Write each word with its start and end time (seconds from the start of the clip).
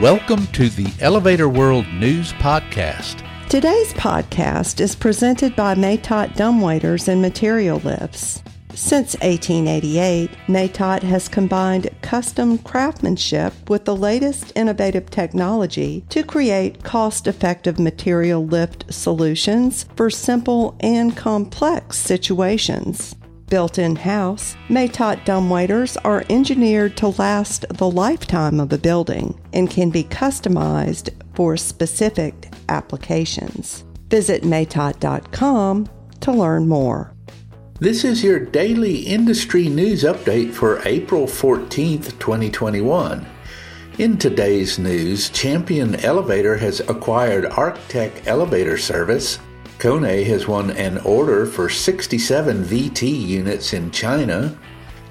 Welcome 0.00 0.46
to 0.48 0.68
the 0.68 0.92
Elevator 1.00 1.48
World 1.48 1.86
News 1.94 2.34
Podcast. 2.34 3.26
Today's 3.48 3.94
podcast 3.94 4.78
is 4.78 4.94
presented 4.94 5.56
by 5.56 5.74
Matot 5.74 6.34
Dumbwaiters 6.36 7.08
and 7.08 7.22
Material 7.22 7.78
Lifts. 7.78 8.42
Since 8.74 9.14
1888, 9.20 10.30
Matot 10.48 11.02
has 11.02 11.28
combined 11.28 11.88
custom 12.02 12.58
craftsmanship 12.58 13.54
with 13.70 13.86
the 13.86 13.96
latest 13.96 14.52
innovative 14.54 15.08
technology 15.08 16.04
to 16.10 16.22
create 16.22 16.84
cost 16.84 17.26
effective 17.26 17.78
material 17.78 18.44
lift 18.44 18.92
solutions 18.92 19.86
for 19.96 20.10
simple 20.10 20.76
and 20.80 21.16
complex 21.16 21.96
situations. 21.96 23.15
Built 23.48 23.78
in 23.78 23.94
house, 23.94 24.56
Matot 24.68 25.24
dumbwaiters 25.24 25.96
are 26.04 26.24
engineered 26.28 26.96
to 26.96 27.08
last 27.08 27.64
the 27.68 27.88
lifetime 27.88 28.58
of 28.58 28.72
a 28.72 28.78
building 28.78 29.40
and 29.52 29.70
can 29.70 29.90
be 29.90 30.02
customized 30.02 31.10
for 31.36 31.56
specific 31.56 32.52
applications. 32.68 33.84
Visit 34.08 34.42
matot.com 34.42 35.88
to 36.20 36.32
learn 36.32 36.66
more. 36.66 37.12
This 37.78 38.04
is 38.04 38.24
your 38.24 38.40
daily 38.40 39.02
industry 39.02 39.68
news 39.68 40.02
update 40.02 40.52
for 40.52 40.80
April 40.84 41.26
14th, 41.26 42.18
2021. 42.18 43.24
In 43.98 44.18
today's 44.18 44.78
news, 44.78 45.30
Champion 45.30 45.94
Elevator 45.96 46.56
has 46.56 46.80
acquired 46.80 47.44
Arctec 47.44 48.26
Elevator 48.26 48.76
Service, 48.76 49.38
Kone 49.78 50.24
has 50.24 50.48
won 50.48 50.70
an 50.70 50.98
order 50.98 51.44
for 51.44 51.68
67 51.68 52.64
VT 52.64 53.26
units 53.26 53.74
in 53.74 53.90
China. 53.90 54.56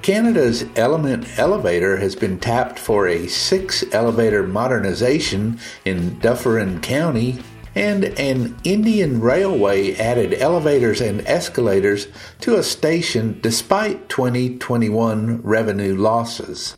Canada's 0.02 0.66
Element 0.76 1.28
Elevator 1.38 1.98
has 1.98 2.16
been 2.16 2.40
tapped 2.40 2.80
for 2.80 3.08
a 3.08 3.28
six 3.28 3.84
elevator 3.92 4.42
modernization 4.42 5.60
in 5.86 6.18
Dufferin 6.20 6.82
County. 6.82 7.40
And 7.76 8.06
an 8.18 8.56
Indian 8.64 9.20
railway 9.20 9.96
added 9.96 10.34
elevators 10.34 11.02
and 11.02 11.22
escalators 11.28 12.08
to 12.40 12.56
a 12.56 12.64
station 12.64 13.38
despite 13.42 14.08
2021 14.10 15.42
revenue 15.42 15.96
losses. 15.96 16.78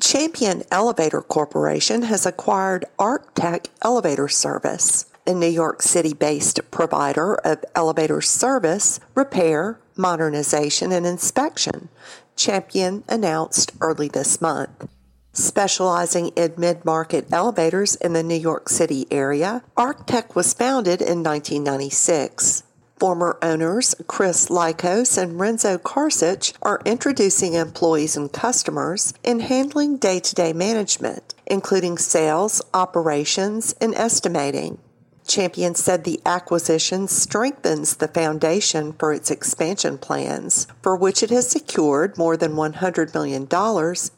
Champion 0.00 0.62
Elevator 0.70 1.20
Corporation 1.20 2.02
has 2.02 2.24
acquired 2.24 2.86
Arctec 2.98 3.66
Elevator 3.82 4.28
Service 4.28 5.09
a 5.30 5.34
New 5.34 5.46
York 5.46 5.80
City 5.80 6.12
based 6.12 6.58
provider 6.72 7.36
of 7.36 7.64
elevator 7.76 8.20
service, 8.20 8.98
repair, 9.14 9.78
modernization, 9.96 10.90
and 10.90 11.06
inspection, 11.06 11.88
Champion 12.34 13.04
announced 13.08 13.70
early 13.80 14.08
this 14.08 14.40
month. 14.40 14.88
Specializing 15.32 16.28
in 16.28 16.54
mid 16.58 16.84
market 16.84 17.28
elevators 17.30 17.94
in 17.94 18.12
the 18.12 18.24
New 18.24 18.34
York 18.34 18.68
City 18.68 19.06
area, 19.08 19.62
Arctec 19.76 20.34
was 20.34 20.52
founded 20.52 21.00
in 21.00 21.22
1996. 21.22 22.64
Former 22.98 23.38
owners 23.40 23.94
Chris 24.08 24.48
Liakos 24.48 25.16
and 25.16 25.38
Renzo 25.38 25.78
Carcich 25.78 26.54
are 26.60 26.82
introducing 26.84 27.54
employees 27.54 28.16
and 28.16 28.32
customers 28.32 29.14
in 29.22 29.38
handling 29.38 29.96
day 29.96 30.18
to 30.18 30.34
day 30.34 30.52
management, 30.52 31.34
including 31.46 31.98
sales, 31.98 32.60
operations, 32.74 33.76
and 33.80 33.94
estimating. 33.94 34.78
Champion 35.26 35.74
said 35.74 36.04
the 36.04 36.20
acquisition 36.26 37.08
strengthens 37.08 37.96
the 37.96 38.08
foundation 38.08 38.92
for 38.94 39.12
its 39.12 39.30
expansion 39.30 39.98
plans, 39.98 40.66
for 40.82 40.96
which 40.96 41.22
it 41.22 41.30
has 41.30 41.48
secured 41.48 42.18
more 42.18 42.36
than 42.36 42.52
$100 42.52 43.14
million 43.14 43.48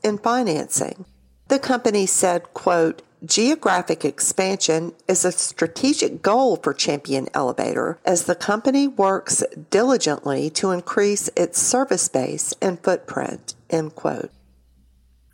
in 0.03 0.19
financing. 0.19 1.05
The 1.49 1.59
company 1.59 2.07
said, 2.07 2.55
quote, 2.55 3.03
Geographic 3.25 4.05
expansion 4.05 4.95
is 5.07 5.25
a 5.25 5.31
strategic 5.31 6.23
goal 6.23 6.57
for 6.57 6.75
Champion 6.75 7.29
Elevator 7.35 8.01
as 8.05 8.25
the 8.25 8.35
company 8.35 8.89
works 8.89 9.45
diligently 9.71 10.51
to 10.51 10.73
increase 10.73 11.31
its 11.37 11.61
service 11.61 12.09
base 12.09 12.53
and 12.61 12.83
footprint. 12.83 13.55
End 13.71 13.95
quote. 13.95 14.33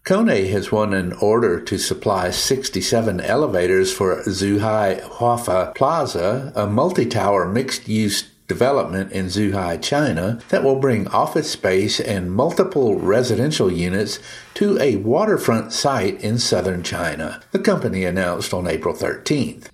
Kone 0.08 0.50
has 0.52 0.72
won 0.72 0.94
an 0.94 1.12
order 1.20 1.60
to 1.60 1.76
supply 1.76 2.30
67 2.30 3.20
elevators 3.20 3.92
for 3.92 4.22
Zhuhai 4.22 5.02
Huafa 5.02 5.74
Plaza, 5.74 6.50
a 6.56 6.66
multi-tower 6.66 7.46
mixed-use 7.46 8.22
development 8.46 9.12
in 9.12 9.26
Zhuhai, 9.26 9.82
China, 9.82 10.40
that 10.48 10.64
will 10.64 10.80
bring 10.80 11.08
office 11.08 11.50
space 11.50 12.00
and 12.00 12.32
multiple 12.32 12.98
residential 12.98 13.70
units 13.70 14.18
to 14.54 14.80
a 14.80 14.96
waterfront 14.96 15.74
site 15.74 16.18
in 16.22 16.38
southern 16.38 16.82
China, 16.82 17.42
the 17.50 17.58
company 17.58 18.06
announced 18.06 18.54
on 18.54 18.66
April 18.66 18.94
13th. 18.94 19.66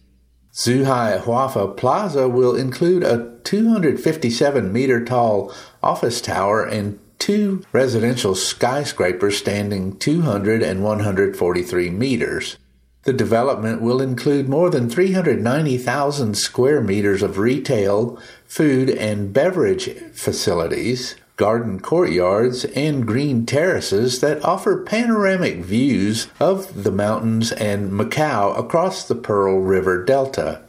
Zhuhai 0.52 1.20
Huafa 1.20 1.76
Plaza 1.76 2.28
will 2.28 2.56
include 2.56 3.04
a 3.04 3.38
257 3.44 4.72
meter 4.72 5.04
tall 5.04 5.54
office 5.80 6.20
tower 6.20 6.64
and 6.64 6.98
two 7.18 7.64
residential 7.72 8.34
skyscrapers 8.34 9.38
standing 9.38 9.96
200 9.96 10.62
and 10.62 10.82
143 10.82 11.90
meters. 11.90 12.56
The 13.04 13.12
development 13.12 13.82
will 13.82 14.00
include 14.00 14.48
more 14.48 14.70
than 14.70 14.88
390,000 14.88 16.34
square 16.34 16.80
meters 16.80 17.22
of 17.22 17.36
retail, 17.36 18.18
food, 18.46 18.88
and 18.88 19.32
beverage 19.32 19.90
facilities, 20.14 21.14
garden 21.36 21.80
courtyards, 21.80 22.64
and 22.64 23.06
green 23.06 23.44
terraces 23.44 24.20
that 24.20 24.42
offer 24.42 24.82
panoramic 24.82 25.56
views 25.56 26.28
of 26.40 26.84
the 26.84 26.92
mountains 26.92 27.52
and 27.52 27.92
Macau 27.92 28.58
across 28.58 29.06
the 29.06 29.14
Pearl 29.14 29.60
River 29.60 30.02
Delta. 30.02 30.63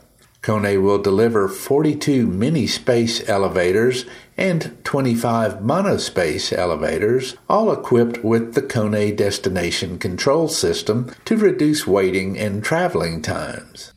Kone 0.46 0.80
will 0.80 1.00
deliver 1.02 1.48
42 1.48 2.28
MiniSpace 2.28 3.28
elevators 3.28 4.06
and 4.38 4.78
25 4.84 5.54
MonoSpace 5.54 6.56
elevators, 6.56 7.36
all 7.50 7.74
equipped 7.74 8.24
with 8.24 8.54
the 8.54 8.62
Kone 8.62 9.16
destination 9.16 9.98
control 9.98 10.48
system 10.48 11.12
to 11.26 11.36
reduce 11.36 11.88
waiting 11.88 12.38
and 12.38 12.64
traveling 12.64 13.24
times. 13.24 13.92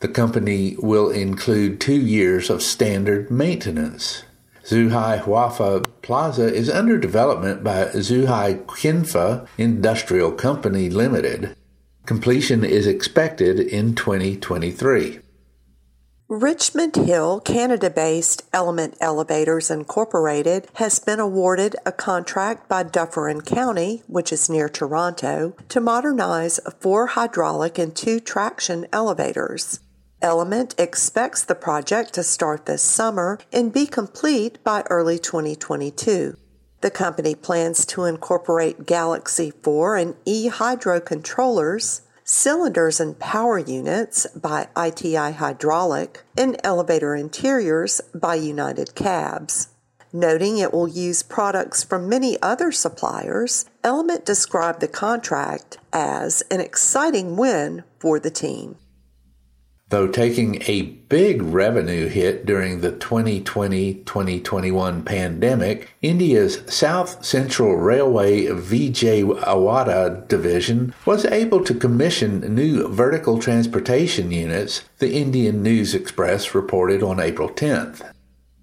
The 0.00 0.08
company 0.08 0.74
will 0.80 1.10
include 1.10 1.80
two 1.80 2.00
years 2.00 2.50
of 2.50 2.60
standard 2.60 3.30
maintenance. 3.30 4.24
Zhuhai 4.64 5.22
Huafa 5.22 5.86
Plaza 6.02 6.52
is 6.52 6.68
under 6.68 6.98
development 6.98 7.62
by 7.62 7.84
Zhuhai 7.84 8.64
Qinfa 8.64 9.46
Industrial 9.58 10.32
Company 10.32 10.90
Limited. 10.90 11.54
Completion 12.04 12.64
is 12.64 12.88
expected 12.88 13.60
in 13.60 13.94
2023. 13.94 15.20
Richmond 16.26 16.96
Hill, 16.96 17.40
Canada 17.40 17.90
based 17.90 18.44
Element 18.50 18.96
Elevators 18.98 19.70
Incorporated, 19.70 20.66
has 20.74 20.98
been 20.98 21.20
awarded 21.20 21.76
a 21.84 21.92
contract 21.92 22.66
by 22.66 22.82
Dufferin 22.82 23.42
County, 23.42 24.02
which 24.06 24.32
is 24.32 24.48
near 24.48 24.70
Toronto, 24.70 25.54
to 25.68 25.80
modernize 25.82 26.58
four 26.80 27.08
hydraulic 27.08 27.78
and 27.78 27.94
two 27.94 28.20
traction 28.20 28.86
elevators. 28.90 29.80
Element 30.22 30.74
expects 30.78 31.44
the 31.44 31.54
project 31.54 32.14
to 32.14 32.22
start 32.22 32.64
this 32.64 32.82
summer 32.82 33.38
and 33.52 33.70
be 33.70 33.84
complete 33.84 34.64
by 34.64 34.80
early 34.88 35.18
2022. 35.18 36.38
The 36.80 36.90
company 36.90 37.34
plans 37.34 37.84
to 37.86 38.04
incorporate 38.04 38.86
Galaxy 38.86 39.50
4 39.50 39.96
and 39.96 40.14
E 40.24 40.48
Hydro 40.48 41.00
controllers, 41.00 42.00
cylinders 42.24 42.98
and 42.98 43.18
power 43.18 43.58
units 43.58 44.26
by 44.34 44.68
ITI 44.76 45.32
Hydraulic, 45.32 46.22
and 46.36 46.58
elevator 46.64 47.14
interiors 47.14 48.00
by 48.14 48.34
United 48.34 48.94
Cabs. 48.94 49.68
Noting 50.12 50.58
it 50.58 50.72
will 50.72 50.88
use 50.88 51.22
products 51.22 51.84
from 51.84 52.08
many 52.08 52.40
other 52.40 52.72
suppliers, 52.72 53.66
Element 53.82 54.24
described 54.24 54.80
the 54.80 54.88
contract 54.88 55.76
as 55.92 56.42
an 56.50 56.60
exciting 56.60 57.36
win 57.36 57.84
for 57.98 58.18
the 58.18 58.30
team. 58.30 58.76
Though 59.90 60.08
taking 60.08 60.62
a 60.66 60.82
big 60.82 61.42
revenue 61.42 62.08
hit 62.08 62.46
during 62.46 62.80
the 62.80 62.90
2020 62.90 63.94
2021 63.94 65.02
pandemic, 65.02 65.90
India's 66.00 66.62
South 66.66 67.24
Central 67.24 67.76
Railway 67.76 68.46
Vijayawada 68.46 70.26
division 70.26 70.94
was 71.04 71.26
able 71.26 71.62
to 71.64 71.74
commission 71.74 72.54
new 72.54 72.88
vertical 72.88 73.38
transportation 73.38 74.30
units, 74.30 74.84
the 74.98 75.12
Indian 75.12 75.62
News 75.62 75.94
Express 75.94 76.54
reported 76.54 77.02
on 77.02 77.20
April 77.20 77.50
10th. 77.50 78.13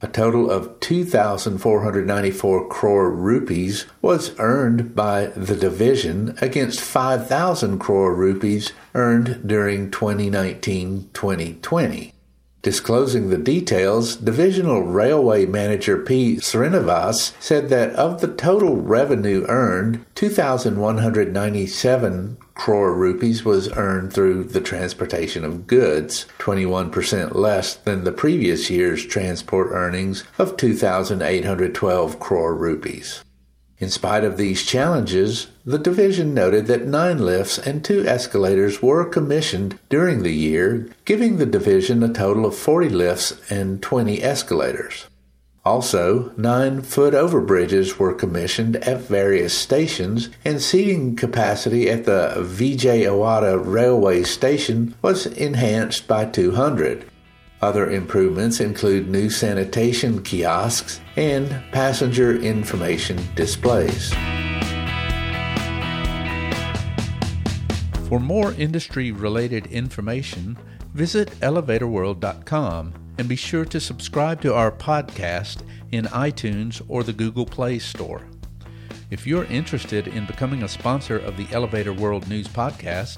A 0.04 0.08
total 0.08 0.50
of 0.50 0.80
2,494 0.80 2.68
crore 2.70 3.12
rupees 3.12 3.86
was 4.02 4.32
earned 4.40 4.96
by 4.96 5.28
the 5.28 5.56
division 5.56 6.36
against 6.42 6.82
5,000 6.82 7.78
crore 7.78 8.16
rupees 8.16 8.72
earned 8.96 9.48
during 9.48 9.92
2019 9.92 11.10
2020. 11.14 12.14
Disclosing 12.64 13.30
the 13.30 13.38
details, 13.40 14.16
Divisional 14.16 14.84
Railway 14.84 15.48
Manager 15.48 15.98
P. 15.98 16.36
Srinivas 16.36 17.34
said 17.40 17.70
that 17.70 17.96
of 17.96 18.22
the 18.22 18.28
total 18.28 18.78
revenue 18.78 19.48
earned, 19.48 20.06
2,197 20.14 22.38
crore 22.54 22.94
rupees 22.94 23.44
was 23.44 23.76
earned 23.76 24.14
through 24.14 24.44
the 24.44 24.62
transportation 24.62 25.44
of 25.44 25.66
goods, 25.66 26.28
21% 26.38 27.34
less 27.34 27.74
than 27.74 28.04
the 28.04 28.12
previous 28.12 28.70
year's 28.70 29.08
transport 29.08 29.70
earnings 29.72 30.24
of 30.38 30.56
2,812 30.56 32.20
crore 32.20 32.54
rupees. 32.54 33.24
In 33.82 33.90
spite 33.90 34.24
of 34.24 34.38
these 34.38 34.64
challenges, 34.64 35.48
the 35.66 35.80
division 35.80 36.36
noted 36.36 36.68
that 36.68 36.86
nine 36.86 37.18
lifts 37.18 37.58
and 37.58 37.84
two 37.84 38.06
escalators 38.06 38.80
were 38.80 39.04
commissioned 39.04 39.80
during 39.90 40.22
the 40.22 40.36
year, 40.36 40.88
giving 41.04 41.38
the 41.38 41.48
division 41.48 42.04
a 42.04 42.14
total 42.14 42.46
of 42.46 42.56
40 42.56 42.90
lifts 42.90 43.34
and 43.50 43.82
20 43.82 44.22
escalators. 44.22 45.08
Also, 45.66 46.32
nine 46.38 46.84
foot 46.84 47.16
overbridges 47.16 47.98
were 47.98 48.14
commissioned 48.14 48.76
at 48.78 49.02
various 49.02 49.58
stations, 49.58 50.30
and 50.46 50.62
seating 50.62 51.16
capacity 51.16 51.90
at 51.90 52.06
the 52.06 52.36
VJ 52.38 52.86
Vijayawada 52.86 53.60
railway 53.64 54.22
station 54.22 54.94
was 55.02 55.26
enhanced 55.26 56.08
by 56.08 56.26
200. 56.26 57.11
Other 57.62 57.92
improvements 57.92 58.60
include 58.60 59.08
new 59.08 59.30
sanitation 59.30 60.24
kiosks 60.24 61.00
and 61.16 61.48
passenger 61.72 62.36
information 62.42 63.20
displays. 63.36 64.12
For 68.08 68.20
more 68.20 68.54
industry 68.54 69.12
related 69.12 69.68
information, 69.68 70.58
visit 70.94 71.30
elevatorworld.com 71.42 72.94
and 73.20 73.30
be 73.30 73.36
sure 73.36 73.66
to 73.66 73.80
subscribe 73.80 74.42
to 74.42 74.56
our 74.56 74.72
podcast 74.72 75.62
in 75.92 76.06
iTunes 76.06 76.82
or 76.88 77.04
the 77.04 77.14
Google 77.14 77.46
Play 77.46 77.78
Store. 77.78 78.26
If 79.12 79.28
you're 79.28 79.46
interested 79.46 80.08
in 80.08 80.26
becoming 80.26 80.64
a 80.64 80.68
sponsor 80.68 81.20
of 81.20 81.38
the 81.38 81.48
Elevator 81.52 81.94
World 81.94 82.28
News 82.28 82.48
Podcast, 82.48 83.18